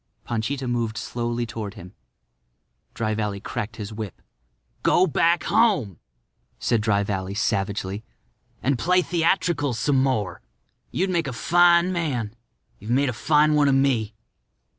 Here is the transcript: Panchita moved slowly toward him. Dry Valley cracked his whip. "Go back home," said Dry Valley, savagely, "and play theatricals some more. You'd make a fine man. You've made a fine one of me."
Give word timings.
Panchita 0.25 0.67
moved 0.67 0.97
slowly 0.97 1.45
toward 1.45 1.75
him. 1.75 1.93
Dry 2.95 3.13
Valley 3.13 3.39
cracked 3.39 3.75
his 3.75 3.93
whip. 3.93 4.19
"Go 4.81 5.05
back 5.05 5.43
home," 5.43 5.99
said 6.57 6.81
Dry 6.81 7.03
Valley, 7.03 7.35
savagely, 7.35 8.03
"and 8.63 8.79
play 8.79 9.03
theatricals 9.03 9.77
some 9.77 10.01
more. 10.01 10.41
You'd 10.89 11.11
make 11.11 11.27
a 11.27 11.31
fine 11.33 11.93
man. 11.93 12.35
You've 12.79 12.89
made 12.89 13.09
a 13.09 13.13
fine 13.13 13.53
one 13.53 13.67
of 13.67 13.75
me." 13.75 14.15